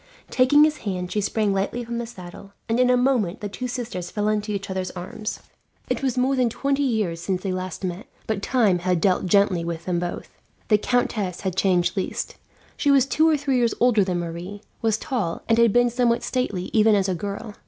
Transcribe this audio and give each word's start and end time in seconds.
Taking 0.31 0.63
his 0.63 0.77
hand, 0.77 1.11
she 1.11 1.21
sprang 1.21 1.53
lightly 1.53 1.83
from 1.83 1.99
the 1.99 2.07
saddle, 2.07 2.53
and 2.67 2.79
in 2.79 2.89
a 2.89 2.97
moment 2.97 3.39
the 3.39 3.47
two 3.47 3.67
sisters 3.67 4.09
fell 4.09 4.29
into 4.29 4.51
each 4.51 4.67
others' 4.67 4.89
arms. 4.95 5.41
It 5.91 6.01
was 6.01 6.17
more 6.17 6.35
than 6.35 6.49
twenty 6.49 6.81
years 6.81 7.21
since 7.21 7.43
they 7.43 7.53
last 7.53 7.83
met, 7.83 8.07
but 8.25 8.41
time 8.41 8.79
had 8.79 8.99
dealt 8.99 9.27
gently 9.27 9.63
with 9.63 9.85
them 9.85 9.99
both. 9.99 10.29
The 10.69 10.79
countess 10.79 11.41
had 11.41 11.55
changed 11.55 11.95
least. 11.95 12.33
She 12.75 12.89
was 12.89 13.05
two 13.05 13.29
or 13.29 13.37
three 13.37 13.57
years 13.57 13.75
older 13.79 14.03
than 14.03 14.21
Marie, 14.21 14.63
was 14.81 14.97
tall, 14.97 15.43
and 15.47 15.59
had 15.59 15.71
been 15.71 15.91
somewhat 15.91 16.23
stately 16.23 16.71
even 16.73 16.95
as 16.95 17.07
a 17.07 17.13
girl. 17.13 17.53